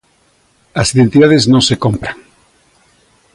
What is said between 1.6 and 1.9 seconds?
se